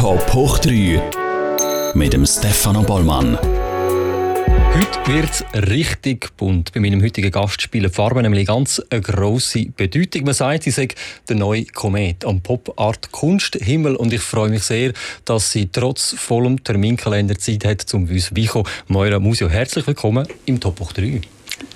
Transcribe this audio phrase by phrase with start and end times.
[0.00, 3.38] Top hoch 3 mit dem Stefano Bollmann.
[3.38, 6.72] Heute wird es richtig bunt.
[6.72, 10.24] Bei meinem heutigen Gast spielen Farben nämlich ganz eine grosse Bedeutung.
[10.24, 10.88] Man sagt, sie sei
[11.28, 14.94] der neue Komet am Pop-Art Kunsthimmel und ich freue mich sehr,
[15.26, 19.50] dass sie trotz vollem Terminkalender Zeit hat, zum uns Vico Moira Musio.
[19.50, 21.20] Herzlich willkommen im Top 3.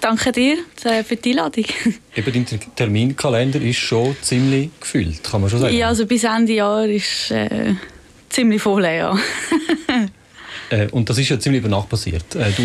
[0.01, 1.67] Danke dir äh, für die Einladung.
[2.17, 5.77] Eben, dein Terminkalender ist schon ziemlich gefüllt, kann man schon sagen.
[5.77, 7.75] Ja, also bis Ende Jahr ist äh,
[8.35, 9.17] ziemlich voll, ja.
[10.71, 12.35] äh, und das ist ja ziemlich über Nacht passiert.
[12.35, 12.63] Äh, du,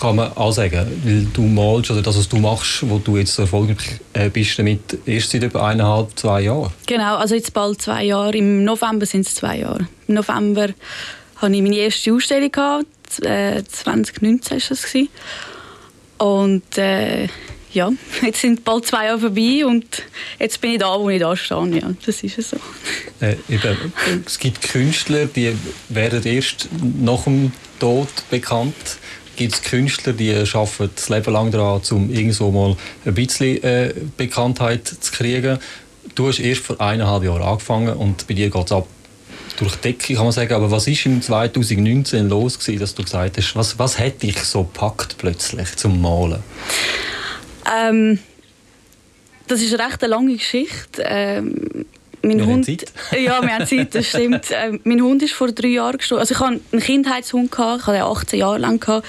[0.00, 3.34] kann man auch sagen, weil du malst oder das, was du machst, wo du jetzt
[3.34, 6.72] so erfolgreich äh, bist damit, erst seit über eineinhalb, zwei Jahren.
[6.86, 8.36] Genau, also jetzt bald zwei Jahre.
[8.36, 9.86] Im November sind es zwei Jahre.
[10.08, 10.68] Im November
[11.36, 14.94] hatte ich meine erste Ausstellung, gehabt, 2019 war das.
[16.18, 17.28] Und äh,
[17.76, 20.02] ja, jetzt sind bald zwei Jahre vorbei und
[20.40, 21.78] jetzt bin ich da, wo ich da stehe.
[21.78, 22.56] Ja, das ist so.
[23.20, 23.92] Äh, eben,
[24.24, 25.54] es gibt Künstler, die
[25.90, 26.68] werden erst
[27.00, 28.74] nach dem Tod bekannt.
[29.36, 33.94] Gibt es Künstler, die arbeiten das Leben lang daran, um irgendwo mal ein bisschen äh,
[34.16, 35.58] Bekanntheit zu kriegen.
[36.14, 38.88] Du hast erst vor eineinhalb Jahren angefangen und bei dir geht es ab
[39.58, 40.54] durch die Decke, kann man sagen.
[40.54, 44.38] Aber was ist im 2019 los gewesen, dass du gesagt hast, was, was hat dich
[44.38, 46.42] so packt plötzlich zum Malen?
[47.74, 48.18] Ähm,
[49.46, 51.02] das ist eine recht lange Geschichte.
[51.04, 51.86] Ähm,
[52.22, 52.92] mein wir Hund, haben Zeit.
[53.20, 54.46] ja, wir haben Zeit, das stimmt.
[54.50, 56.20] Ähm, mein Hund ist vor drei Jahren gestorben.
[56.20, 58.80] Also ich hatte einen Kindheitshund, gehabt, ich hatte ihn 18 Jahre lang.
[58.80, 59.06] Gehabt.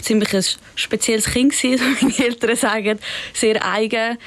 [0.00, 2.98] Ziemlich ein spezielles Kind, wie meine Eltern sagen.
[3.32, 4.18] Sehr eigen.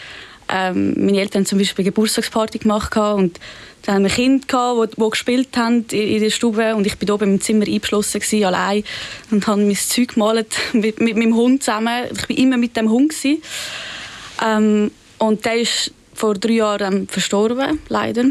[0.48, 3.40] Ähm, meine Eltern haben zum Beispiel eine Geburtstagsparty gemacht und
[3.86, 7.34] dann haben wir Kinder, die, die gespielt haben in der Stube und ich war oben
[7.36, 8.84] im Zimmer eingeschlossen, gewesen, allein
[9.30, 12.06] und habe mein Zeug gemalt mit, mit meinem Hund zusammen.
[12.12, 13.14] Ich war immer mit dem Hund.
[14.44, 18.26] Ähm, und der ist vor drei Jahren verstorben, leider.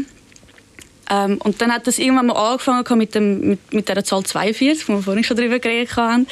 [1.09, 4.89] Ähm, und dann hat das irgendwann mal angefangen mit, dem, mit, mit der Zahl 42,
[4.89, 6.27] wo wir vorhin schon darüber geredet haben.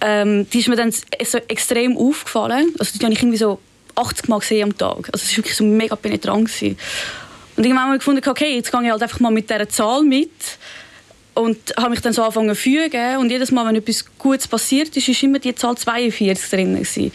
[0.00, 2.72] Ähm, die ist mir dann so extrem aufgefallen.
[2.78, 3.58] Also die habe ich irgendwie so
[3.96, 5.10] 80 Mal gesehen am Tag.
[5.12, 6.46] Also es war wirklich so mega penetrant.
[6.46, 6.78] Gewesen.
[7.58, 10.04] Und irgendwann habe ich gefunden, okay, jetzt gehe ich halt einfach mal mit dieser Zahl
[10.04, 10.30] mit
[11.34, 14.96] und habe mich dann so angefangen zu fügen und jedes Mal, wenn etwas Gutes passiert
[14.96, 17.10] ist, ist immer die Zahl 42 drin gewesen.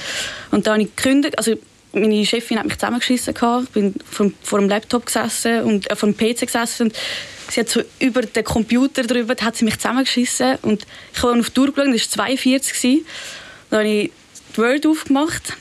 [0.51, 1.53] Und dann habe ich gekündigt, also
[1.93, 6.17] meine Chefin hat mich zusammengeschissen ich bin vor, dem Laptop gesessen und äh, vor dem
[6.17, 6.95] PC gesessen und
[7.49, 11.51] sie hat so über den Computer drüber, hat sie mich zusammengeschissen und ich habe auf
[11.51, 13.05] die Tour geschaut, das war 42 gewesen.
[13.69, 14.11] Dann habe ich
[14.57, 15.53] die Word aufgemacht,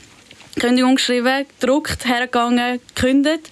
[0.59, 3.49] Kündigung geschrieben, gedruckt, hergegangen, gekündigt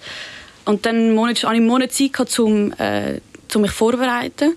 [0.64, 3.20] und dann hatte ich einen Monat Zeit, um, äh,
[3.54, 4.54] um mich vorzubereiten.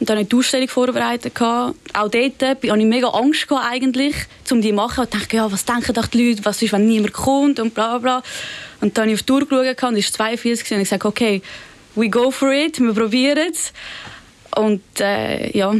[0.00, 1.40] Und dann habe ich die Ausstellung vorbereitet.
[1.40, 4.16] Auch dort hatte ich mega Angst, eigentlich,
[4.50, 5.04] um die zu machen.
[5.04, 8.22] Ich dachte, ja, was denken die Leute, was ist, wenn niemand kommt und bla bla.
[8.80, 11.04] Und dann habe ich auf die Tour geschaut und es war 42 und ich gesagt,
[11.04, 11.40] okay,
[11.94, 13.72] we go for it, wir probieren es.
[14.56, 15.72] Und äh, ja,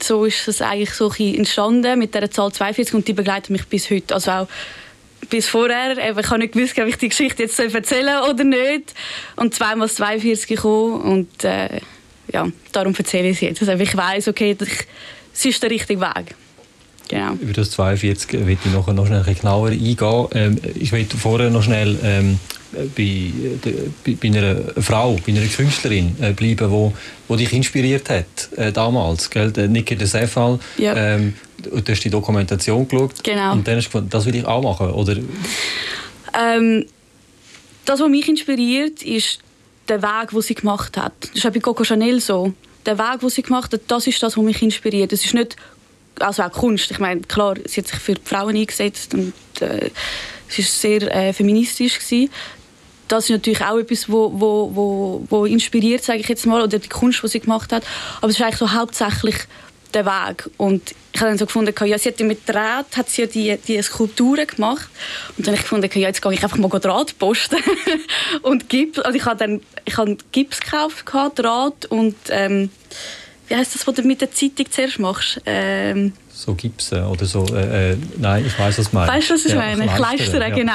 [0.00, 3.90] so ist es eigentlich so entstanden mit dieser Zahl 42 und die begleitet mich bis
[3.90, 4.14] heute.
[4.14, 4.48] Also auch
[5.30, 8.44] bis vorher, eben, ich habe nicht gewusst, ob ich die Geschichte jetzt erzählen soll oder
[8.44, 8.94] nicht.
[9.36, 11.80] Und zweimal 42 gekommen und äh,
[12.32, 13.68] ja, darum erzähle ich es jetzt.
[13.68, 14.56] Also ich weiß, okay,
[15.32, 16.34] es ist der richtige Weg.
[17.08, 17.32] Genau.
[17.40, 20.26] Über das 42 will ich noch, noch schnell genauer eingehen.
[20.34, 22.38] Ähm, ich will vorher noch schnell ähm,
[22.94, 23.32] bei,
[24.04, 26.92] bei, bei, einer Frau, bei einer Künstlerin äh, bleiben, wo,
[27.26, 29.30] wo dich inspiriert hat äh, damals.
[29.30, 29.52] Gell?
[29.68, 30.58] Niki de Sefal.
[30.76, 30.94] Ja.
[30.94, 33.52] Ähm, du hast die Dokumentation geschaut genau.
[33.52, 35.16] und dann hast du gefunden, das will ich auch machen, oder?
[36.38, 36.86] Ähm,
[37.84, 39.40] das, was mich inspiriert, ist
[39.88, 41.12] der Weg, den sie gemacht hat.
[41.20, 42.52] Das ist auch bei Coco Chanel so.
[42.86, 45.12] Der Weg, den sie gemacht hat, das ist das, was mich inspiriert.
[45.12, 45.56] Es ist nicht
[46.20, 46.90] also auch Kunst.
[46.90, 49.90] Ich meine, klar, sie hat sich für die Frauen eingesetzt und äh,
[50.48, 52.30] es war sehr äh, feministisch gewesen.
[53.06, 56.78] Das ist natürlich auch etwas, wo, wo, wo, wo inspiriert, sage ich jetzt mal, oder
[56.78, 57.84] die Kunst, die sie gemacht hat.
[58.18, 59.36] Aber es ist eigentlich so hauptsächlich
[59.94, 60.48] der Weg.
[60.56, 63.82] Und ich habe dann so gefunden, ja, sie hat mit Draht hat sie die, die
[63.82, 64.88] Skulpturen gemacht.
[65.36, 67.56] Und dann habe ich gefunden, ja, jetzt gehe ich einfach mal Draht posten.
[68.42, 71.04] und Gips, also ich habe dann ich habe Gips gekauft,
[71.36, 72.70] Draht und ähm,
[73.48, 75.40] wie heißt das, was du mit der Zeitung zuerst machst?
[75.46, 77.46] Ähm, so Gipsen oder so.
[77.46, 79.12] Äh, äh, nein, ich weiß, was du meinst.
[79.12, 79.86] Weißt du, was ich ja, meine?
[79.86, 80.50] Kleistern, ja.
[80.50, 80.72] genau.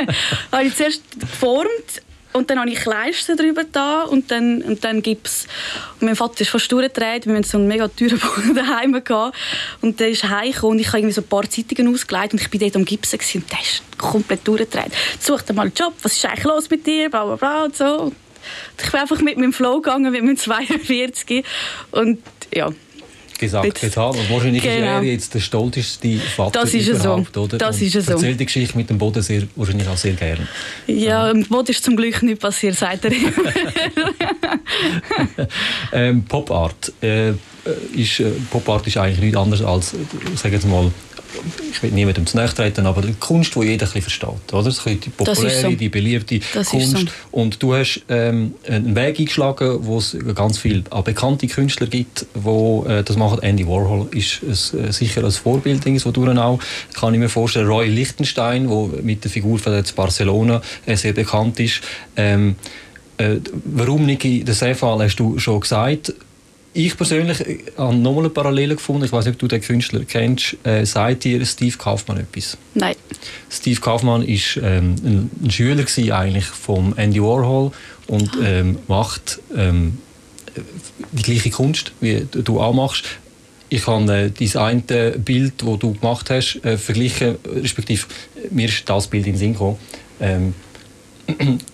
[0.52, 2.02] habe ich zuerst geformt
[2.36, 5.46] und dann habe ich Leisten drüber da und dann, und dann Gips.
[6.00, 7.26] Und mein Vater ist fast durchgedreht.
[7.26, 9.36] Wir hatten so einen mega teuren Boden daheim gehabt.
[9.80, 12.50] Und der ist heimgekommen und ich habe irgendwie so ein paar Zeitungen ausgelegt und ich
[12.50, 14.92] bin dort am Gipsen und der ist komplett durchgedreht.
[15.18, 17.76] Such dir mal einen Job, was ist eigentlich los mit dir, bla bla bla und
[17.76, 17.98] so.
[18.02, 18.14] Und
[18.82, 21.44] ich bin einfach mit meinem Flow gegangen, mit meinem 42
[21.92, 22.18] und
[22.54, 22.70] ja,
[23.38, 24.10] gesagt, getan.
[24.10, 24.76] Und wahrscheinlich genau.
[24.76, 27.42] ist er jetzt der stolzeste Vater das ist überhaupt, so.
[27.42, 27.58] oder?
[27.58, 28.12] Das ist so.
[28.12, 30.46] Erzählt die Geschichte mit dem Boden sehr, wahrscheinlich auch sehr gerne.
[30.86, 33.12] Ja, im Boden ist zum Glück nicht passiert, sagt er
[35.92, 36.92] Ähm, Pop Art.
[37.00, 37.32] Äh,
[37.94, 39.94] ist, äh, Pop Art ist eigentlich nichts anderes als,
[40.36, 40.90] sagen jetzt mal,
[41.70, 44.28] ich will niemandem zu nahe treten, aber die Kunst, die jeder ein versteht.
[44.52, 44.64] Oder?
[44.64, 45.70] Das ist die populäre, so.
[45.70, 46.98] die beliebte das Kunst.
[46.98, 47.06] So.
[47.32, 52.88] Und du hast ähm, einen Weg eingeschlagen, wo es ganz viele bekannte Künstler gibt, die
[52.88, 53.42] äh, das machen.
[53.42, 56.58] Andy Warhol ist ein, äh, sicher ein Vorbild, so auch.
[56.94, 57.66] Kann ich mir vorstellen.
[57.66, 61.80] Roy Lichtenstein, der mit der Figur von Barcelona äh, sehr bekannt ist.
[62.16, 62.56] Ähm,
[63.18, 66.12] äh, warum, Niki, den Sefal hast du schon gesagt.
[66.76, 69.04] Ich persönlich äh, habe nochmal eine Parallele gefunden.
[69.04, 70.58] Ich weiß nicht, ob du den Künstler kennst.
[70.62, 72.58] Äh, sagt dir Steve Kaufmann etwas?
[72.74, 72.94] Nein.
[73.48, 77.72] Steve Kaufmann war ähm, ein, ein, Schüler eigentlich von Andy Warhol
[78.08, 78.44] und ah.
[78.44, 79.96] ähm, macht ähm,
[81.12, 83.04] die gleiche Kunst, wie du auch machst.
[83.70, 88.06] Ich habe äh, dein eine Bild, das du gemacht hast, äh, verglichen, respektive
[88.50, 89.78] mir ist das Bild in den Sinn gekommen.
[90.20, 90.54] Ähm,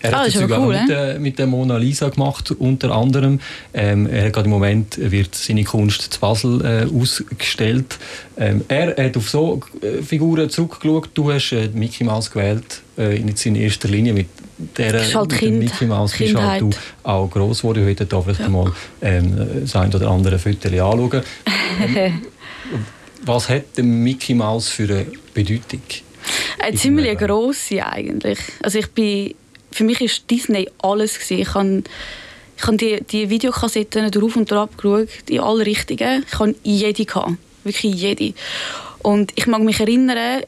[0.03, 3.41] er hat ah, sogar cool, mit, äh, mit, der Mona Lisa gemacht, unter anderem.
[3.75, 7.99] Ähm, er hat gerade im Moment wird seine Kunst zu Basel äh, ausgestellt.
[8.37, 11.11] Ähm, er hat auf so äh, Figuren zurückgeschaut.
[11.15, 14.29] Du hast äh, Mickey Mouse gewählt, äh, in erster Linie mit
[14.77, 16.71] der halt mit kind, Mickey Mouse bist halt du
[17.03, 17.85] auch gross geworden.
[17.85, 18.49] Heute darf ich ja.
[18.49, 21.23] mal ähm, das ein oder andere Foto anschauen.
[21.95, 22.23] Ähm,
[23.25, 25.81] was hat der Mickey Mouse für eine Bedeutung?
[26.59, 28.39] Eine ziemlich grosse eigentlich.
[28.63, 29.35] Also ich bin
[29.73, 31.15] für mich war Disney alles.
[31.15, 31.39] Gewesen.
[31.41, 31.83] Ich habe
[32.57, 36.25] ich habe die, die Videokassetten drauf und drauf geschaut, die alle richtigen.
[36.27, 37.05] Ich hatte jede.
[37.05, 37.33] Gehabt.
[37.65, 38.35] Wirklich jede.
[39.03, 40.43] Und ich mag mich erinnern,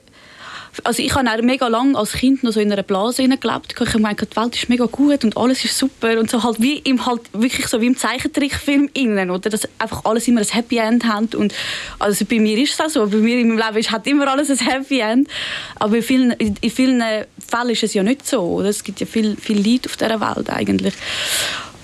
[0.82, 3.72] also ich habe mega lange als Kind noch so in einer Blase gelebt.
[3.72, 6.18] Ich habe gemeint, die Welt ist mega gut und alles ist super.
[6.18, 9.50] Und so halt wie im halt wirklich so wie im Zeichentrickfilm innen, oder?
[9.50, 11.34] Dass einfach alles immer ein Happy End hat.
[11.34, 11.54] Und
[11.98, 14.58] also bei mir ist das so, bei mir meinem Leben ist, hat immer alles ein
[14.58, 15.28] Happy End,
[15.76, 17.02] aber in vielen, in vielen
[17.46, 18.68] Fällen ist es ja nicht so, oder?
[18.68, 20.94] Es gibt ja viel viel Leid auf dieser Welt eigentlich.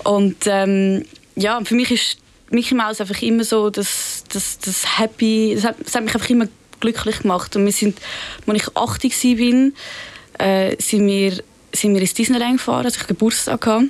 [0.03, 1.05] Und ähm,
[1.35, 2.17] ja, für mich ist
[2.49, 6.29] Mickey Mouse einfach immer so das, das, das Happy, das hat, das hat mich einfach
[6.29, 6.47] immer
[6.81, 7.55] glücklich gemacht.
[7.55, 7.99] Und wir sind,
[8.45, 11.37] als ich 80 war, äh, sind, wir,
[11.71, 13.89] sind wir ins Disneyland gefahren, als ich Geburtstag hatte.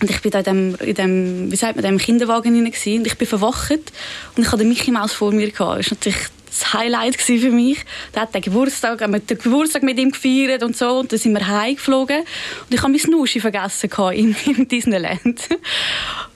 [0.00, 3.16] Und ich da in dem, in dem, wie sagt man, dem Kinderwagen hinein und ich
[3.16, 5.78] bin verwacht und ich hatte den Mickey Mouse vor mir gehabt.
[5.78, 7.78] Das war natürlich das Highlight für mich.
[8.10, 11.20] Da hat den Geburtstag, haben wir den Geburtstag mit ihm gefeiert und so und dann
[11.20, 15.40] sind wir heimgeflogen und ich habe mein Snuschi vergessen im, im Disneyland.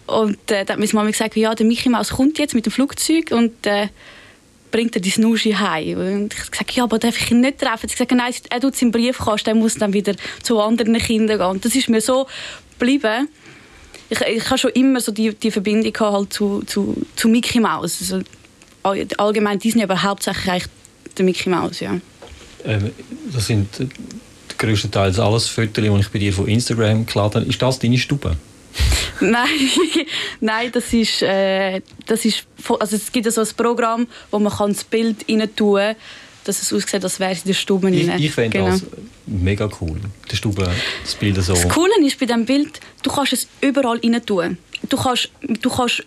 [0.06, 2.72] Und äh, dann hat meine Mama gesagt, ja, der Mickey Mouse kommt jetzt mit dem
[2.72, 3.88] Flugzeug und äh,
[4.76, 5.98] bringt er die Snuschi heim.
[5.98, 7.88] Und ich sagte, ja, aber darf ich ihn nicht treffen?
[7.88, 11.38] Sie sagte, nein, er tut es im Briefkasten, er muss dann wieder zu anderen Kindern
[11.38, 11.46] gehen.
[11.46, 12.26] Und das ist mir so
[12.78, 13.28] geblieben.
[14.10, 18.00] Ich, ich habe schon immer so die, die Verbindung halt zu, zu, zu Mickey Mouse.
[18.02, 18.22] Also,
[19.16, 20.68] allgemein Disney, aber hauptsächlich eigentlich
[21.16, 21.98] der Mickey Mouse, ja.
[22.66, 22.90] Ähm,
[23.32, 23.68] das sind
[24.58, 27.50] größtenteils alles Fotos, die ich bei dir von Instagram geladen habe.
[27.50, 28.36] Ist das deine Stube?
[29.20, 29.48] nein,
[30.40, 32.46] nein, das ist, äh, das ist,
[32.78, 35.96] also es gibt so ein Programm, wo man kann das Bild rein tun kann,
[36.44, 38.70] dass es aussieht, als wäre es in der Stube Ich, ich finde genau.
[38.70, 38.82] das
[39.26, 40.70] mega cool, der Stube,
[41.02, 41.54] das Bild so.
[41.54, 44.58] Das Coole ist bei diesem Bild, du kannst es überall rein tun.
[44.88, 46.04] Du kannst, du kannst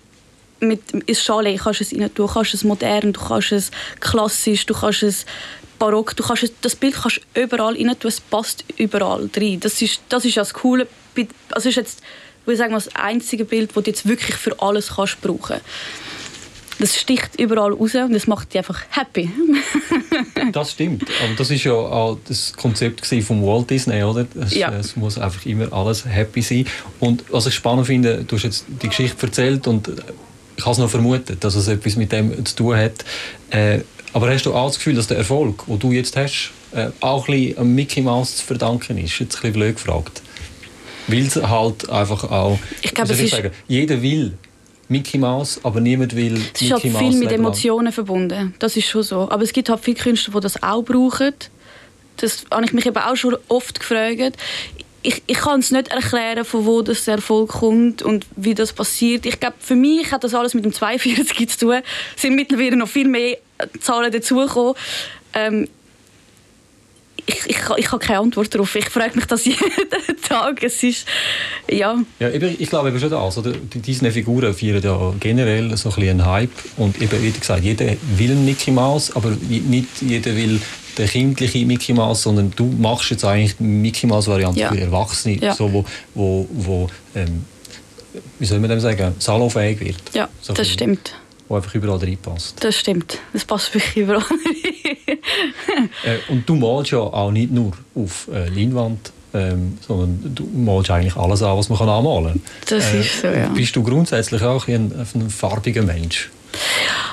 [0.62, 4.66] mit ins Chalet kannst es rein tun, du kannst es modern, du kannst es klassisch,
[4.66, 5.26] du kannst es
[5.78, 9.60] barock, du kannst es, das Bild kannst überall rein tun, es passt überall rein.
[9.60, 10.88] Das ist, das ist das Coole,
[11.52, 12.02] also ist jetzt
[12.50, 15.62] würde sagen, das einzige Bild, das du jetzt wirklich für alles kannst brauchen
[16.80, 19.30] das sticht überall raus und das macht dich einfach happy.
[20.54, 21.04] das stimmt.
[21.24, 24.26] Aber das ist ja auch das Konzept von Walt Disney, oder?
[24.42, 24.72] Es, ja.
[24.72, 26.66] es, muss einfach immer alles happy sein.
[27.00, 29.90] Und was ich spannend finde, du hast jetzt die Geschichte erzählt und
[30.56, 33.04] ich habe es noch vermutet, dass es etwas mit dem zu tun hat.
[33.50, 33.80] Äh,
[34.14, 37.28] aber hast du auch das Gefühl, dass der Erfolg, den du jetzt hast, äh, auch
[37.28, 39.20] ein bisschen Mickey Mouse zu verdanken ist?
[39.20, 40.22] Jetzt ein bisschen blöd gefragt.
[41.12, 42.60] Weil es halt einfach auch.
[42.82, 44.34] Ich glaube, es ist sagen, jeder will
[44.90, 48.56] Mickey Mouse, aber niemand will es ist halt viel mit Emotionen verbunden.
[48.60, 49.30] Das ist schon so.
[49.30, 51.34] Aber es gibt halt viele Künstler, die das auch brauchen.
[52.18, 54.36] Das habe ich mich eben auch schon oft gefragt.
[55.02, 59.26] Ich, ich kann es nicht erklären, von wo das Erfolg kommt und wie das passiert.
[59.26, 61.82] Ich glaube, für mich hat das alles mit dem 42 zu tun.
[62.16, 63.38] Es sind mittlerweile noch viel mehr
[63.80, 64.74] Zahlen dazugekommen.
[65.34, 65.68] Ähm,
[67.30, 68.76] ich, ich, ich habe keine Antwort darauf.
[68.76, 69.62] Ich frage mich das jeden
[70.28, 70.64] Tag.
[70.64, 71.06] Es ist,
[71.70, 71.98] ja.
[72.20, 73.38] ja eben, ich glaube eben schon das.
[73.38, 73.54] Oder?
[73.54, 76.52] Diese Figuren feiern ja generell so ein einen Hype.
[76.78, 80.60] Und eben, wie gesagt, jeder will Mickey Mouse, aber nicht jeder will
[80.98, 84.70] den kindlichen Mickey Mouse, sondern du machst jetzt eigentlich die Mickey Mouse Variante ja.
[84.70, 85.54] für Erwachsene, ja.
[85.54, 87.46] so, wo, wo, wo ähm,
[88.40, 89.98] wie soll man dem sagen, salonfähig wird.
[90.14, 91.14] Ja, so das stimmt
[91.50, 92.64] wo einfach überall reinpasst.
[92.64, 94.24] Das stimmt, das passt wirklich überall
[94.79, 94.79] äh,
[96.30, 101.16] Und du malst ja auch nicht nur auf äh, Leinwand, ähm, sondern du malst eigentlich
[101.16, 102.42] alles an, was man kann anmalen kann.
[102.68, 103.50] Das äh, ist so, ja.
[103.50, 106.30] Bist du grundsätzlich auch ein, ein farbiger Mensch?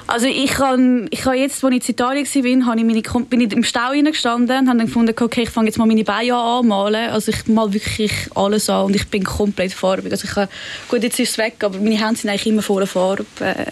[0.07, 3.41] Also ich kann, ich kann jetzt, als ich in Italien war, habe ich meine, bin
[3.41, 6.35] ich im Stau reingestanden und habe dann gefunden, okay, ich fange jetzt mal meine Beine
[6.35, 7.11] an anmalen.
[7.11, 10.13] Also ich male wirklich alles an und ich bin komplett farbig.
[10.13, 10.49] Also ich kann,
[10.89, 13.27] gut, jetzt ist es weg, aber meine Hände sind eigentlich immer voller Farbe.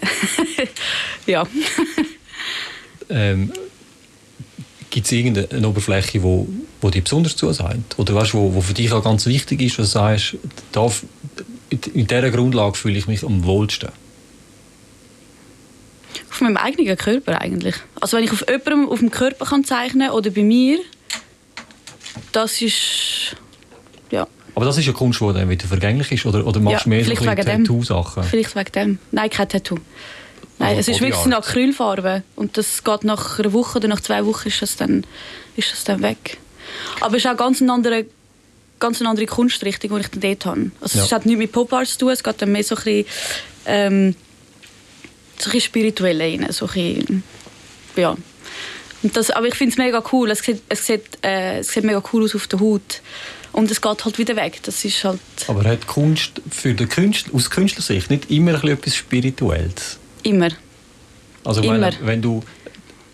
[1.25, 1.47] ja.
[3.09, 3.51] ähm,
[4.95, 6.47] Gibt es irgendeine Oberfläche, wo,
[6.79, 7.99] wo dir besonders zusagt?
[7.99, 10.37] Oder weißt, wo, wo für dich auch ganz wichtig ist, was du sagst,
[10.71, 10.89] da,
[11.69, 13.89] in dieser Grundlage fühle ich mich am wohlsten?
[16.31, 17.75] Auf meinem eigenen Körper eigentlich.
[17.99, 20.79] Also wenn ich auf jemandem auf dem Körper kann zeichnen oder bei mir,
[22.31, 23.35] das ist...
[24.11, 24.25] ja.
[24.55, 26.25] Aber das ist ja Kunst, die dann wieder vergänglich ist?
[26.25, 28.23] Oder, oder machst du ja, mehr so Tattoo-Sachen?
[28.23, 28.99] Vielleicht wegen dem.
[29.11, 29.77] Nein, kein Tattoo.
[30.57, 34.25] Nein, es ist wirklich eine Acrylfarbe und das geht nach einer Woche oder nach zwei
[34.25, 35.05] Wochen ist das dann,
[35.55, 36.37] ist das dann weg.
[37.01, 38.05] Aber es ist auch ganz eine andere,
[38.79, 40.71] ganz eine andere Kunstrichtung, die ich dann dort habe.
[40.79, 41.05] Also ja.
[41.05, 43.05] Es hat nichts mit Pop Art zu tun, es geht dann mehr so ein bisschen,
[43.65, 44.15] ähm,
[45.37, 47.23] so ein bisschen spirituell rein, so ein bisschen,
[47.97, 48.15] ja.
[49.03, 51.83] Und das, aber ich finde es mega cool, es sieht, es, sieht, äh, es sieht
[51.83, 53.01] mega cool aus auf der Haut.
[53.51, 54.59] Und es geht halt wieder weg.
[54.63, 59.97] Das ist halt aber hat Kunst für den Künstler, aus Künstlersicht nicht immer etwas Spirituelles?
[60.25, 60.49] Immer.
[61.43, 61.77] Also Immer.
[61.77, 62.41] Meine, wenn du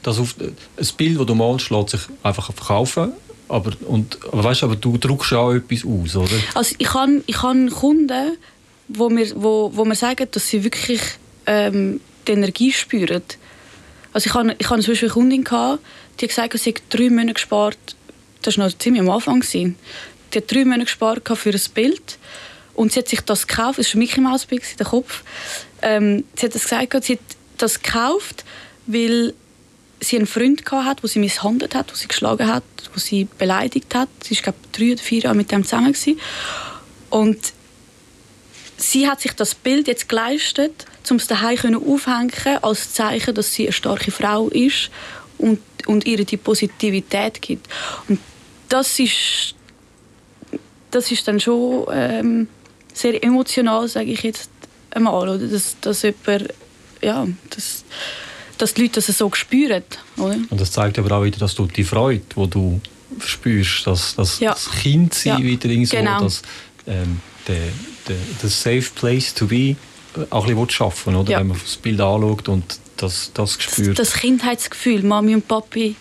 [0.02, 3.14] das auf, ein Bild, das du malst, lässt sich einfach verkaufen.
[3.50, 6.36] Aber, und, aber, weißt, aber du druckst auch etwas aus, oder?
[6.56, 8.38] Also ich habe ich hab Kunden,
[8.88, 11.02] wo mir, wo, wo mir sagen, dass sie wirklich
[11.46, 13.24] ähm, die Energie spüren.
[14.14, 15.84] Also ich hatte ich zum Beispiel eine Kundin, gehabt,
[16.20, 17.78] die hat gesagt, sie hat drei Monate gespart.
[18.42, 19.44] Das war noch ziemlich am Anfang.
[19.52, 19.76] Die
[20.34, 22.18] hat drei Monate gespart für ein Bild.
[22.82, 23.78] Und sie hat sich das gekauft.
[23.78, 25.22] Es war Mickey Mouse in der Kopf.
[25.84, 27.20] Ähm, sie hat das gesagt, sie hat
[27.60, 28.44] das gekauft,
[28.88, 29.36] weil
[30.00, 33.94] sie einen Freund hatte, der sie misshandelt hat, der sie geschlagen hat, der sie beleidigt
[33.94, 34.10] hat.
[34.24, 35.94] Sie war, glaube drei oder vier Jahre mit dem zusammen.
[35.94, 36.20] Gewesen.
[37.12, 37.54] Und
[38.78, 42.32] sie hat sich das Bild jetzt geleistet, um es daheim aufhängen
[42.64, 44.90] als Zeichen, dass sie eine starke Frau ist
[45.38, 47.68] und, und ihr die Positivität gibt.
[48.08, 48.20] Und
[48.70, 49.54] das ist,
[50.90, 52.48] das ist dann schon ähm,
[52.94, 54.50] sehr emotional, sage ich jetzt
[54.92, 55.38] einmal, oder?
[55.38, 56.54] Dass, dass jemand
[57.02, 57.84] ja, dass,
[58.58, 59.84] dass die Leute das so spüren.
[60.18, 60.38] Oder?
[60.50, 62.82] Und das zeigt aber auch wieder, dass du die Freude, die du
[63.20, 64.52] spürst, dass, dass ja.
[64.52, 65.44] das Kind sein ja.
[65.44, 66.22] wieder so, genau.
[66.22, 66.42] dass
[66.88, 67.70] ähm, der,
[68.08, 69.76] der, der safe place to be
[70.30, 71.32] auch ein bisschen schaffen oder?
[71.32, 71.40] Ja.
[71.40, 73.98] Wenn man das Bild anschaut und das, das spürt.
[73.98, 75.96] Das Kindheitsgefühl, Mami und Papi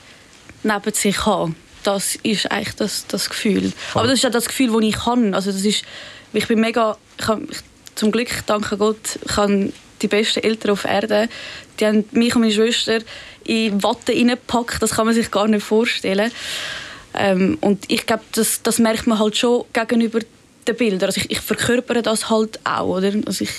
[0.63, 3.73] neben sich haben, das ist eigentlich das, das Gefühl.
[3.95, 5.35] Aber das ist auch das Gefühl, das ich habe.
[5.35, 5.85] Also das ist,
[6.33, 7.47] ich bin mega, ich habe,
[7.95, 9.73] zum Glück, danke Gott, ich habe
[10.03, 11.29] die besten Eltern auf Erden.
[11.79, 13.01] Die haben mich und meine Schwester
[13.45, 14.83] in Watte reingepackt.
[14.83, 16.31] Das kann man sich gar nicht vorstellen.
[17.15, 20.21] Ähm, und ich glaube, das, das merkt man halt schon gegenüber
[20.67, 21.09] den Bildern.
[21.09, 23.13] Also ich, ich verkörpere das halt auch, oder?
[23.27, 23.51] Also ich,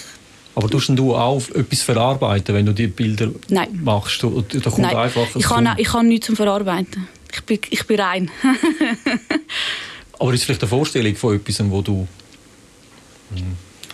[0.55, 3.79] aber tust du auch etwas verarbeiten, wenn du die Bilder Nein.
[3.83, 4.21] machst?
[4.23, 4.95] Da kommt Nein.
[4.95, 7.07] einfach ich kann, ich kann nichts zum Verarbeiten.
[7.33, 8.31] Ich bin, ich bin rein.
[10.19, 12.07] aber ist vielleicht eine Vorstellung von etwas, wo du...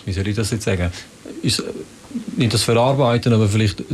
[0.06, 0.92] Wie soll ich das jetzt sagen?
[1.42, 1.64] Ist,
[2.36, 3.86] nicht das Verarbeiten, aber vielleicht äh,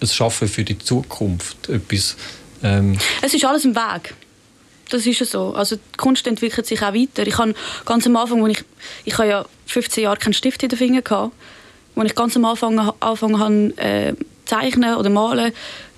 [0.00, 1.68] es Schaffen für die Zukunft.
[1.68, 2.16] Etwas,
[2.62, 4.14] ähm es ist alles im Weg.
[4.90, 5.54] Das ist so.
[5.54, 7.26] Also die Kunst entwickelt sich auch weiter.
[7.26, 7.54] Ich habe
[7.86, 8.62] ganz am Anfang, wo ich,
[9.04, 11.32] ich habe ja 15 Jahre keinen Stift in den Fingern gehabt,
[11.96, 15.52] als ich ganz am Anfang angefangen habe, äh, zeichnen oder malen,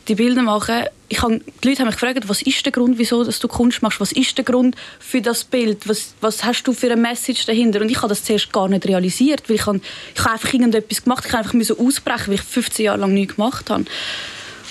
[0.06, 0.84] die Bilder machen.
[1.14, 3.82] Ich habe, die Leute haben mich gefragt, was ist der Grund, wieso dass du Kunst
[3.82, 4.00] machst?
[4.00, 5.88] Was ist der Grund für das Bild?
[5.88, 7.80] Was, was hast du für eine Message dahinter?
[7.82, 9.80] Und ich habe das zuerst gar nicht realisiert, weil ich, habe,
[10.12, 11.22] ich habe einfach irgendetwas gemacht.
[11.24, 13.84] Ich habe einfach ausbrechen, weil ich 15 Jahre lang nichts gemacht habe.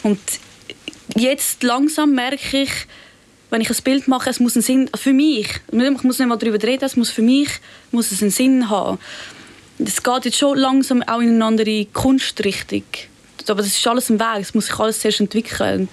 [0.03, 0.19] Und
[1.15, 2.71] jetzt langsam merke ich,
[3.50, 6.35] wenn ich ein Bild mache, es muss einen Sinn, für mich, ich muss nicht mal
[6.35, 7.47] darüber reden, es muss für mich
[7.91, 9.00] muss es einen Sinn haben.
[9.79, 12.83] Es geht jetzt schon langsam auch in eine andere Kunstrichtung
[13.50, 15.89] aber das ist alles im Weg, es muss sich alles zuerst entwickeln.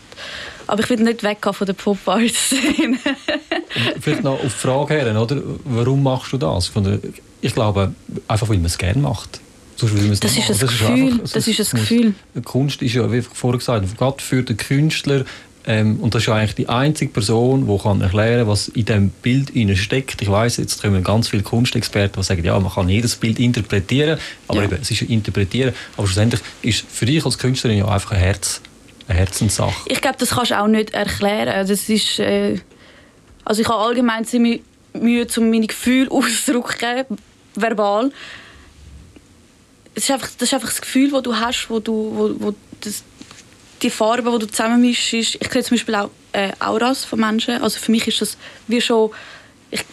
[0.66, 2.98] Aber ich will nicht weggehen von der Pop-Art-Szene.
[4.00, 5.42] Vielleicht noch auf die Frage her, oder?
[5.64, 6.70] warum machst du das?
[7.40, 7.94] ich glaube,
[8.28, 9.40] einfach weil man es gerne macht.
[9.80, 11.12] Das ist, das, ist das, Gefühl.
[11.12, 12.14] Einfach, das ist ein Gefühl.
[12.44, 15.24] Kunst ist ja, wie vorher gesagt, gerade für den Künstler
[15.66, 19.52] ähm, und das ist eigentlich die einzige Person, die kann erklären was in diesem Bild
[19.78, 20.22] steckt.
[20.22, 24.18] Ich weiß, jetzt kommen ganz viele Kunstexperten, die sagen, ja, man kann jedes Bild interpretieren,
[24.48, 24.64] aber ja.
[24.64, 25.74] eben, es ist interpretieren.
[25.96, 28.62] Aber schlussendlich ist für dich als Künstlerin ja einfach ein Herz,
[29.06, 29.74] eine Herzenssache.
[29.86, 31.66] Ich glaube, das kannst du auch nicht erklären.
[31.66, 32.58] Das ist, äh,
[33.44, 34.62] also ich habe allgemein ziemlich
[34.94, 37.04] Mühe, um meine Gefühle auszudrücken,
[37.54, 38.12] verbal.
[39.94, 42.54] Es ist einfach, das ist einfach das Gefühl, das du hast, wo du, wo, wo
[42.80, 43.02] das,
[43.82, 47.62] die Farben, die du zusammenmischst, ich sehe zum Beispiel auch äh, Auras von Menschen.
[47.62, 48.36] Also für mich ist das
[48.68, 49.10] wie schon,
[49.70, 49.84] ich,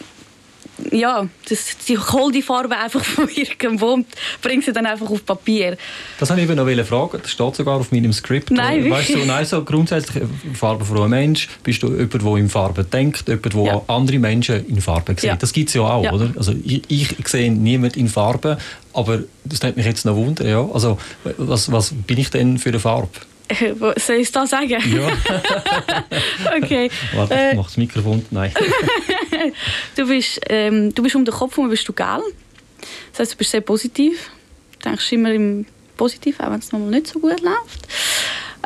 [0.92, 4.06] ja, das, ich hole die Farbe einfach von irgendwo und
[4.40, 5.76] bringe sie dann einfach auf Papier.
[6.18, 7.18] Das habe ich eben noch fragen.
[7.22, 8.50] Das steht sogar auf meinem Skript.
[8.50, 11.48] Nein, weißt du, nein, so grundsätzlich farbenfroher Mensch.
[11.62, 13.82] Bist du jemand, der in Farben denkt, jemand, der ja.
[13.88, 15.24] andere Menschen in Farben sieht.
[15.24, 15.36] Ja.
[15.36, 16.12] Das gibt es ja auch, ja.
[16.12, 16.32] oder?
[16.36, 18.56] Also ich, ich sehe niemanden in Farben,
[18.92, 20.46] aber das nimmt mich jetzt noch Wunder.
[20.46, 20.68] Ja?
[20.72, 20.98] Also
[21.36, 23.08] was, was bin ich denn für eine Farbe?
[23.96, 24.68] Soll ich es da sagen?
[24.70, 24.78] Ja.
[26.56, 26.90] okay.
[27.14, 28.24] Warte, ich äh, mache das Mikrofon.
[28.30, 28.52] Nein.
[29.96, 32.22] du, bist, ähm, du bist um den Kopf herum bist du gel.
[33.12, 34.30] Das heißt, du bist sehr positiv.
[34.78, 37.88] Du denkst immer im Positiv, auch wenn es mal nicht so gut läuft.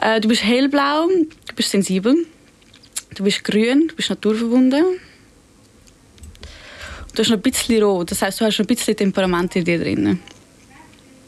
[0.01, 2.27] Äh, du bist hellblau, du bist sensibel.
[3.15, 4.99] Du bist grün, du bist naturverbunden.
[7.15, 9.65] Du hast noch ein bisschen rot, das heißt, du hast noch ein bisschen Temperament in
[9.65, 10.19] dir drin.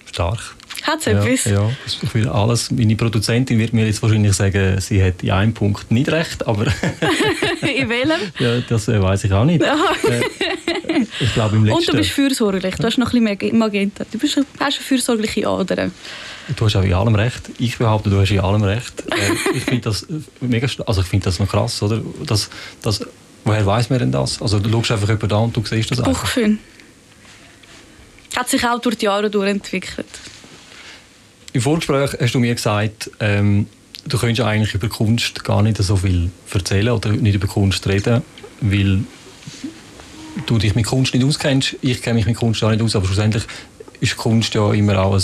[0.07, 0.57] Stark.
[0.85, 1.45] Hat es etwas?
[1.47, 1.71] Ja,
[2.12, 2.71] für alles.
[2.71, 6.67] Meine Produzentin wird mir jetzt wahrscheinlich sagen, sie hat in einem Punkt nicht recht, aber...
[7.62, 8.21] in welchem?
[8.38, 9.62] Ja, das äh, weiß ich auch nicht.
[9.62, 11.79] äh, ich glaube im letzten...
[11.79, 14.05] Und du bist fürsorglich, du hast noch ein bisschen Magenta.
[14.12, 15.91] Du bist, hast eine fürsorgliche Ader.
[16.55, 17.49] Du hast auch in allem recht.
[17.59, 19.05] Ich behaupte, du hast in allem recht.
[19.11, 20.69] Äh, ich finde das äh, mega...
[20.87, 22.03] Also ich finde das noch krass, oder?
[22.26, 22.50] Das,
[22.83, 23.00] das,
[23.45, 24.43] woher weiß man denn das?
[24.43, 26.12] Also du schaust einfach jemanden an und du siehst das einfach.
[26.12, 26.59] Bauchgefühl.
[28.37, 30.07] Hat sich auch durch die Jahre durchentwickelt.
[31.55, 33.69] Im Vorgespräch hast du mir gesagt, ähm,
[34.09, 38.23] du könntest eigentlich über Kunst gar nicht so viel erzählen oder nicht über Kunst reden,
[38.61, 39.05] weil
[40.47, 41.77] du dich mit Kunst nicht auskennst.
[41.81, 43.45] Ich kenne mich mit Kunst auch nicht aus, aber schlussendlich
[44.01, 45.23] ist Kunst ja immer auch ein,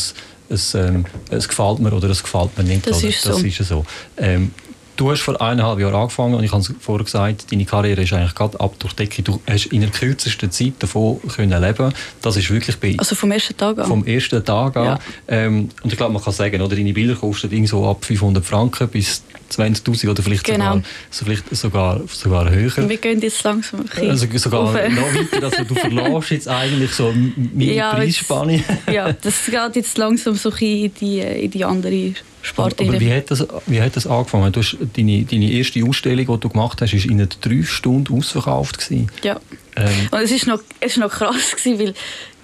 [0.50, 2.86] ein, ähm, es gefällt mir oder es gefällt mir nicht.
[2.86, 3.08] Das oder?
[3.08, 3.30] ist so.
[3.30, 3.84] Das ist so.
[4.16, 4.52] Ähm,
[5.00, 8.12] du hast vor eineinhalb Jahren angefangen und ich habe es vorher gesagt, deine Karriere ist
[8.12, 9.22] eigentlich gerade ab durch die Decke.
[9.22, 11.92] Du hast in der kürzesten Zeit davon können leben.
[12.20, 13.86] Das ist wirklich bei Also vom ersten Tag an?
[13.86, 14.84] Vom ersten Tag an.
[14.84, 14.98] Ja.
[15.28, 18.88] Ähm, und ich glaube, man kann sagen, oder, deine Bilder kosten irgendwo ab 500 Franken
[18.88, 20.64] bis 20'000 oder vielleicht, genau.
[20.64, 22.88] sogar, so vielleicht sogar, sogar höher.
[22.88, 25.44] Wir gehen jetzt langsam ein Also sogar noch weiter.
[25.44, 28.62] Also du verlässt jetzt eigentlich so meine ja, Preisspanne.
[28.92, 33.30] ja, das geht jetzt langsam so in die, in die andere Sport aber wie hat,
[33.30, 34.50] das, wie hat das angefangen?
[34.52, 38.78] Du hast deine, deine erste Ausstellung, die du gemacht hast, war in drei Stunden ausverkauft.
[38.78, 39.10] Gewesen.
[39.22, 39.38] Ja.
[39.76, 40.08] Ähm.
[40.10, 41.94] Und es war noch, es noch krass, gewesen, weil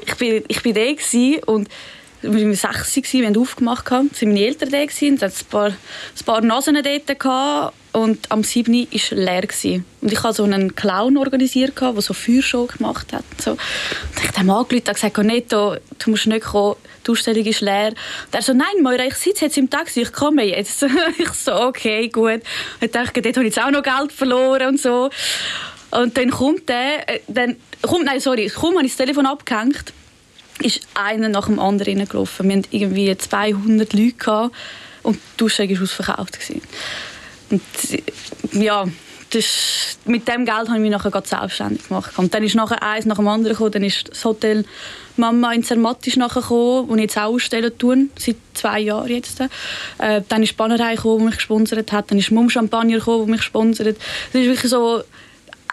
[0.06, 1.68] ich bin, ich bin da und
[2.32, 5.68] wir waren sechs, wir haben aufgemacht, es waren meine Eltern da, es hatten ein paar,
[5.68, 8.74] ein paar Nasen dort und am 7.
[8.74, 9.40] war es leer.
[9.40, 9.86] Gewesen.
[10.02, 13.24] Und ich hatte so einen Clown organisiert, der so Feuershow gemacht hat.
[13.38, 13.52] So.
[13.52, 13.60] Und
[14.20, 17.88] ich habe ihm angerufen und gesagt, Netto, du musst nicht kommen, die Ausstellung ist leer.
[17.88, 20.84] Und er so, nein, Moira, ich sitze jetzt im Taxi, ich komme jetzt.
[21.18, 22.42] ich so, okay, gut.
[22.82, 25.08] Ich dachte, dort habe ich jetzt auch noch Geld verloren und so.
[25.90, 29.94] Und dann kommt der, äh, dann, kommt, nein, sorry, kaum habe ich das Telefon abgehängt,
[30.60, 32.48] ist einer nach dem anderen gelaufen.
[32.48, 34.54] Wir hatten irgendwie 200 Leute gehabt
[35.02, 36.38] und die Ausstellung war ausverkauft.
[37.50, 37.62] Und
[38.52, 38.86] ja,
[39.30, 42.12] das, mit dem Geld habe ich mich nachher selbstständig gemacht.
[42.16, 43.72] Und dann ist nachher eins nach dem anderen gekommen.
[43.72, 44.64] Dann ist das Hotel
[45.16, 49.08] Mama in Zermatt ist nachher gekommen, wo ich jetzt auch ausstellen tue, seit zwei Jahren
[49.08, 49.40] jetzt.
[49.98, 52.10] Äh, dann ist Bannerei gekommen, die mich gesponsert hat.
[52.10, 53.96] Dann ist Mum Champagner gekommen, die mich sponsert.
[54.32, 55.02] Es ist wirklich so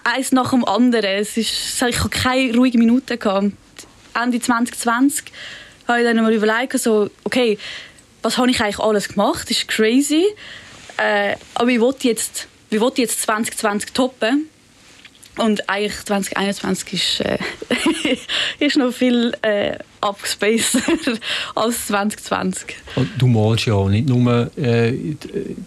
[0.03, 1.05] eins nach dem anderen.
[1.05, 3.51] Es ist, ich habe keine ruhige Minute gehabt.
[4.15, 5.25] Ende 2020
[5.87, 7.57] habe ich dann mal überlegt, so, okay,
[8.21, 9.49] was habe ich eigentlich alles gemacht?
[9.49, 10.25] Das ist crazy.
[10.97, 14.49] Äh, aber ich wollte jetzt, ich wollte jetzt 2020 toppen.
[15.37, 17.39] Und eigentlich 2021 ist, äh,
[18.59, 20.83] ist noch viel äh, abgespaceder
[21.55, 22.75] als 2020.
[23.17, 24.93] Du malst ja nicht nur äh,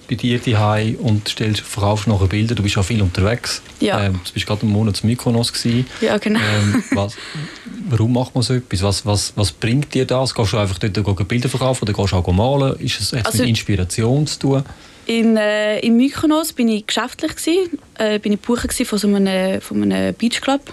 [0.08, 3.60] bei dir daheim und stellst, verkaufst nachher Bilder, du bist ja viel unterwegs.
[3.80, 4.04] Ja.
[4.04, 5.52] Ähm, du bist gerade einen Monat in Mykonos.
[5.52, 5.86] Gewesen.
[6.00, 6.38] Ja, genau.
[6.38, 7.16] Ähm, was,
[7.88, 8.82] warum macht man so etwas?
[8.82, 10.34] Was, was, was bringt dir das?
[10.34, 12.78] Gehst du einfach dort Bilder verkaufen oder gehst du auch malen?
[12.80, 14.64] Ist es, hat es also, mit Inspiration zu tun?
[15.06, 19.60] In, äh, in Mykonos bin ich geschäftlich gewesen, äh, bin ich Bucher von so einem,
[19.60, 20.72] von einem Beachclub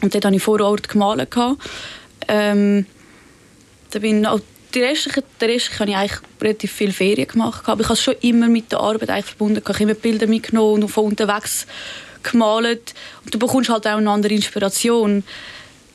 [0.00, 1.36] und dort hatte ich vor Ort gemalt.
[2.28, 2.86] Ähm,
[3.90, 4.40] da bin auch
[4.74, 7.62] die restlichen, der Rest habe ich eigentlich relativ viel Ferien gemacht.
[7.66, 9.60] Aber ich habe es schon immer mit der Arbeit eigentlich verbunden.
[9.62, 11.66] Ich habe immer Bilder mitgenommen und von unterwegs
[12.22, 12.94] gemalt.
[13.24, 15.24] Und du bekommst halt auch eine andere Inspiration.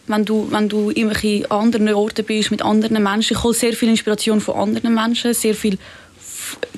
[0.07, 3.37] Wenn du, wenn du an anderen Orten bist, mit anderen Menschen.
[3.37, 5.77] Ich hole sehr viel Inspiration von anderen Menschen, sehr viel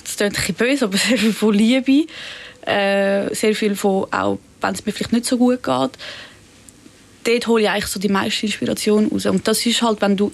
[0.04, 2.08] das klingt ein böse, aber sehr viel von Liebe,
[2.66, 5.92] äh, sehr viel von, auch wenn es mir vielleicht nicht so gut geht,
[7.24, 9.26] dort hole ich eigentlich so die meiste Inspiration raus.
[9.26, 10.32] Und das ist halt, wenn du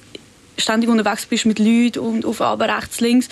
[0.58, 3.30] ständig unterwegs bist mit Leuten und auf aber rechts, links,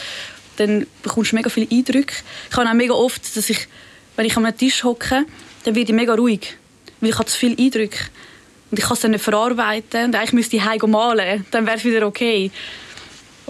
[0.58, 2.16] dann bekommst du mega viele Eindrücke.
[2.50, 3.68] Ich habe auch mega oft, dass ich,
[4.16, 5.26] wenn ich am Tisch hocke,
[5.64, 6.58] dann werde ich mega ruhig,
[7.00, 8.00] weil ich habe zu viele Eindrücke.
[8.72, 11.78] Und ich kann es dann nicht verarbeiten und eigentlich müsste ich heim malen, dann wäre
[11.78, 12.52] es wieder okay.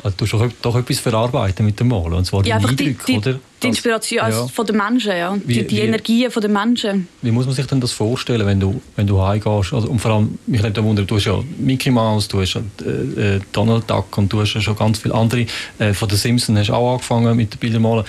[0.04, 3.18] Also, du musst doch, etwas verarbeiten mit dem Malen, und zwar ja, die Eindrücke, die,
[3.18, 3.40] oder?
[3.62, 4.48] Die Inspiration also, ja.
[4.48, 5.36] von den Menschen, ja.
[5.46, 7.08] Wie, die, die wie, Energien von den Menschen.
[7.22, 9.74] Wie muss man sich denn das vorstellen, wenn du, wenn du heimgehst?
[9.74, 12.62] Also, und vor allem, mich nimmt Wunder, du hast ja Mickey Mouse, du hast ja,
[12.86, 15.46] äh, äh, Donald Duck und du hast ja schon ganz viele andere.
[15.80, 18.06] Äh, von den Simpsons hast du auch angefangen mit den Bildern malen.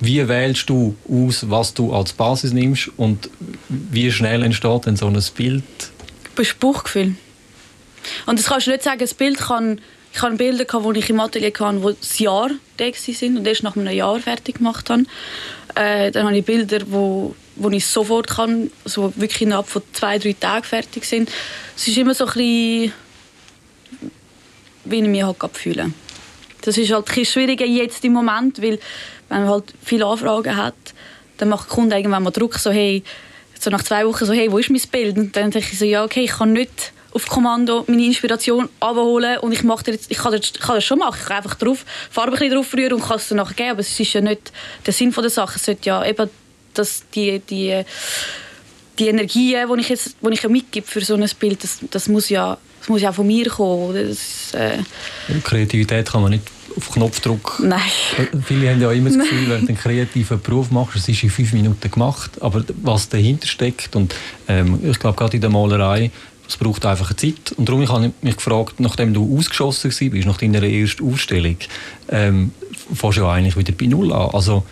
[0.00, 3.28] Wie wählst du aus, was du als Basis nimmst und
[3.68, 5.64] wie schnell entsteht denn so ein Bild?
[6.38, 7.16] Das Bauchgefühl.
[8.26, 9.80] Und das kannst du nicht sagen, das Bild kann
[10.12, 11.80] ich hatte Bilder, die ich im Atelier hatte, die ein
[12.18, 15.04] Jahr da waren und erst nach einem Jahr fertig gemacht habe.
[15.74, 20.18] Äh, dann habe ich Bilder, wo, wo ich sofort kann, also wirklich innerhalb von zwei,
[20.18, 21.30] drei Tagen fertig sind.
[21.76, 22.92] Es ist immer so ein bisschen,
[24.86, 25.92] wie ich mich halt fühle.
[26.62, 28.78] Das ist halt ein schwieriger jetzt im Moment, weil
[29.28, 30.74] wenn man halt viele Anfragen hat,
[31.36, 33.04] dann macht der Kunde irgendwann mal Druck, so hey,
[33.62, 35.16] so nach zwei Wochen so, hey, wo ist mein Bild?
[35.16, 39.38] Und dann denke ich so, ja, okay, ich kann nicht auf Kommando meine Inspiration abholen
[39.38, 41.18] und ich, mache jetzt, ich, kann das, kann das schon machen.
[41.20, 43.70] Ich kann einfach drauf, Farbe ein drauf rühren und kann es dann nachher geben.
[43.70, 44.52] Aber es ist ja nicht
[44.84, 45.56] der Sinn der Sache.
[45.56, 46.28] Es sollte ja eben
[46.74, 47.82] dass die, die,
[48.98, 52.28] die Energien, die ich, jetzt, die ich mitgebe für so ein Bild, das, das, muss,
[52.28, 53.94] ja, das muss ja auch von mir kommen.
[53.94, 54.78] Das, äh
[55.42, 56.44] Kreativität kann man nicht
[56.78, 57.60] auf Knopfdruck.
[57.62, 57.80] Nein.
[58.16, 61.22] Äh, viele haben ja immer das Gefühl, wenn du einen kreativen Beruf machst, es ist
[61.22, 64.14] in fünf Minuten gemacht, aber was dahinter steckt und
[64.48, 66.10] ähm, ich glaube gerade in der Malerei
[66.48, 67.52] es braucht einfach Zeit.
[67.56, 71.58] Und darum habe ich mich gefragt, nachdem du ausgeschossen warst, nach deiner ersten Ausstellung,
[72.08, 72.52] ähm,
[72.94, 74.30] fährst du ja eigentlich wieder bei Null an.
[74.32, 74.64] Also,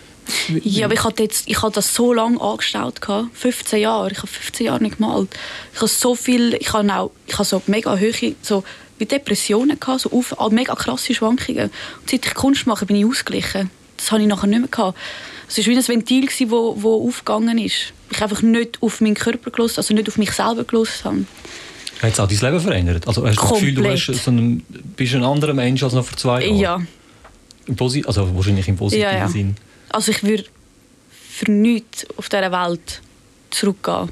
[0.63, 2.99] ja, aber ich hatte, jetzt, ich hatte das so lange angestellt,
[3.31, 4.11] 15 Jahre.
[4.11, 5.29] Ich habe 15 Jahre nicht gemalt.
[5.73, 8.63] Ich habe so viel, ich habe auch ich habe so mega hohe, so
[8.97, 11.65] wie Depressionen gehabt, so auf, mega krasse Schwankungen.
[12.01, 13.69] Und seit ich Kunst mache, bin ich ausgeglichen.
[13.97, 14.97] Das habe ich nachher nicht mehr gehabt.
[15.47, 17.93] Es war wie ein Ventil, das wo, wo aufgegangen ist.
[18.11, 20.65] Ich einfach nicht auf meinen Körper gelassen, also nicht auf mich selber
[21.03, 21.25] habe.
[22.01, 23.07] Hat es auch dein Leben verändert?
[23.07, 24.61] Also hast du das Gefühl, du hast so einen,
[24.95, 26.59] bist ein anderer Mensch als noch vor zwei Jahren?
[26.59, 26.81] Ja.
[27.65, 29.27] Im Posi also wahrscheinlich im positiven ja, ja.
[29.27, 29.55] Sinn.
[29.89, 30.45] Also ich würde
[31.09, 33.01] für nichts auf dieser Welt
[33.49, 34.09] zurückgehen.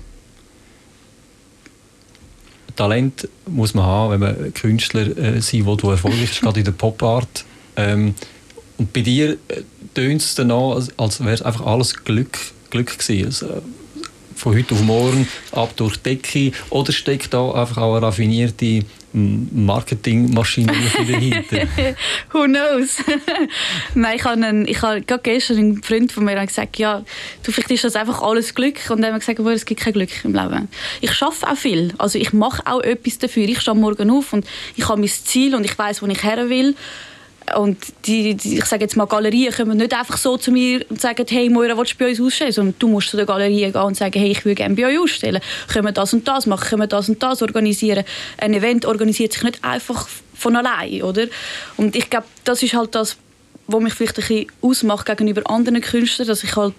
[2.76, 6.66] Talent muss man haben, wenn man Künstler äh, sein will, der erfolgreich ist, gerade in
[6.66, 7.46] der Pop-Art.
[7.76, 8.16] Ähm,
[8.78, 9.62] und bei dir äh,
[9.94, 12.38] tönt es dann an, als, als wäre es einfach alles Glück,
[12.70, 13.26] Glück gewesen.
[13.26, 13.62] Also,
[14.36, 16.52] von heute auf morgen ab durch die Decke?
[16.70, 18.82] Oder steckt da einfach auch eine raffinierte
[19.16, 21.68] Marketingmaschine dahinter?
[22.32, 22.98] Who knows?
[23.96, 27.04] Nein, ich habe, einen, ich habe gerade gestern einen Freund von mir gesagt, ja,
[27.44, 28.78] du, vielleicht ist das einfach alles Glück.
[28.90, 30.68] Und dann haben wir gesagt, es gibt kein Glück im Leben.
[31.02, 31.94] Ich schaffe auch viel.
[31.98, 33.48] Also ich mache auch etwas dafür.
[33.48, 36.50] Ich stehe morgen auf und ich habe mein Ziel und ich weiß, wo ich her
[36.50, 36.76] will.
[37.56, 41.00] Und die, die, ich sage jetzt mal, Galerien kommen nicht einfach so zu mir und
[41.00, 42.52] sagen, hey, Moira, willst du bei uns ausstellen?
[42.52, 45.00] Sondern du musst zu der Galerie gehen und sagen, hey, ich würde gerne bei euch
[45.00, 45.42] ausstellen.
[45.72, 46.68] Können wir das und das machen?
[46.68, 48.04] Können wir das und das organisieren?
[48.38, 51.28] Ein Event organisiert sich nicht einfach von allein, oder?
[51.78, 53.16] Und ich glaube, das ist halt das,
[53.68, 56.74] was mich vielleicht ein bisschen ausmacht gegenüber anderen Künstlern, dass ich halt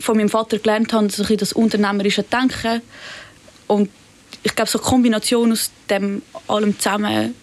[0.00, 2.82] von meinem Vater gelernt habe, dass ich das unternehmerische Denken
[3.68, 3.88] und
[4.42, 7.34] ich glaube, so eine Kombination aus dem allem zusammen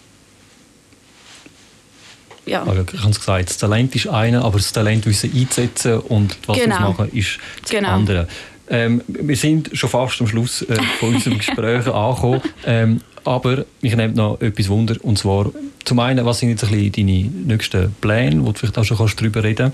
[2.49, 2.63] ja.
[2.63, 6.38] Also, ich habe es gesagt, das Talent ist eine, aber das Talent wissen einzusetzen und
[6.47, 6.91] was genau.
[6.91, 7.89] machen ist das genau.
[7.89, 8.27] andere.
[8.69, 13.95] Ähm, wir sind schon fast am Schluss äh, von unserem Gespräch angekommen, ähm, aber mich
[13.95, 15.51] nimmt noch etwas Wunder und zwar
[15.85, 18.97] zum einen, was sind jetzt ein bisschen deine nächsten Pläne, wo du vielleicht auch schon
[18.97, 19.71] kannst darüber reden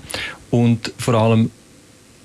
[0.50, 1.50] und vor allem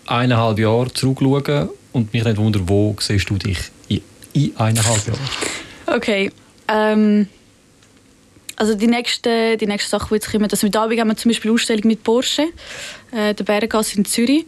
[0.06, 3.58] eineinhalb Jahre zurückschauen und mich nimmt Wunder, wo siehst du dich
[3.90, 4.02] in,
[4.34, 5.20] in eineinhalb Jahren?
[5.88, 6.32] Okay,
[6.70, 7.28] ähm
[8.62, 11.50] also die nächste, die nächste Sache, die jetzt kommen, also mit haben wir zum Beispiel
[11.50, 12.44] eine Ausstellung mit Porsche,
[13.12, 14.46] äh, der Berggasse in Zürich.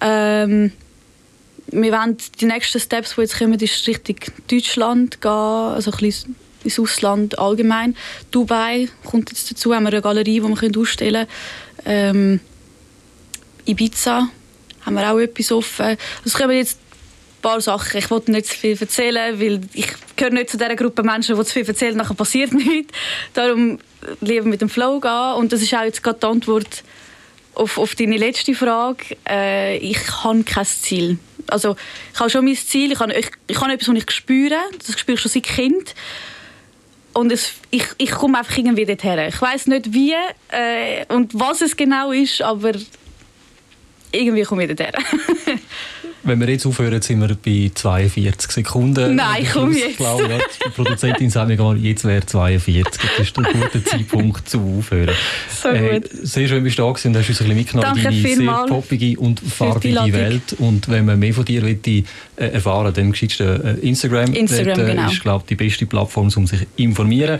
[0.00, 0.70] Ähm,
[1.66, 4.14] wir wollen die nächsten Steps, die jetzt kommen, ist Richtung
[4.48, 7.96] Deutschland gehen, also ein bisschen ins Ausland allgemein.
[8.30, 11.26] Dubai kommt jetzt dazu, haben wir eine Galerie, die wir ausstellen
[11.82, 12.40] können.
[12.40, 12.40] Ähm,
[13.66, 14.28] Ibiza
[14.86, 15.86] haben wir auch etwas offen.
[15.86, 16.78] Also es kommen jetzt
[17.44, 17.98] paar Sachen.
[17.98, 21.44] Ich wollte nicht zu viel erzählen, weil ich gehöre nicht zu dieser Gruppe Menschen, die
[21.44, 22.92] zu viel erzählen, nachher passiert nichts.
[23.34, 23.78] Darum
[24.20, 25.34] lieber mit dem Flow gehen.
[25.36, 26.82] Und das ist auch jetzt gerade die Antwort
[27.54, 29.16] auf, auf deine letzte Frage.
[29.28, 31.18] Äh, ich habe kein Ziel.
[31.46, 31.76] Also
[32.14, 34.56] ich habe schon mein Ziel, ich habe, ich, ich habe etwas, was ich spüre.
[34.84, 35.94] Das spüre ich schon seit Kind.
[37.12, 39.18] Und es, ich, ich komme einfach irgendwie dorthin.
[39.28, 40.14] Ich weiß nicht wie
[40.48, 42.72] äh, und was es genau ist, aber
[44.10, 44.94] irgendwie komme ich dorthin.
[46.24, 49.14] Wenn wir jetzt aufhören, sind wir bei 42 Sekunden.
[49.14, 49.90] Nein, komm jetzt.
[49.90, 53.02] Ich glaube, die Produzentin sagt mir gerade, jetzt wäre 42.
[53.16, 55.14] Das ist ein guter Zeitpunkt zum Aufhören.
[55.50, 56.10] So äh, gut.
[56.22, 58.66] Sehr schön, bist du da gewesen und hast uns ein bisschen mitgenommen in deine sehr
[58.66, 60.54] poppige und farbige Welt.
[60.58, 62.04] Und wenn man mehr von dir will, äh,
[62.36, 64.32] erfahren dann geschickt äh, Instagram.
[64.32, 65.10] Instagram, Dort, genau.
[65.10, 67.38] ist, glaube die beste Plattform, um sich zu informieren.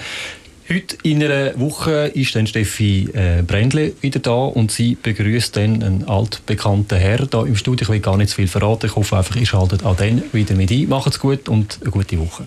[0.66, 5.82] Heute in einer Woche ist dann Steffi äh, Brändle wieder da und sie begrüßt dann
[5.82, 7.84] einen altbekannten Herr da im Studio.
[7.84, 8.86] Ich will gar nicht zu viel verraten.
[8.86, 10.88] Ich hoffe einfach, ihr schaltet auch dann wieder mit ein.
[10.88, 12.46] Macht's gut und eine gute Woche.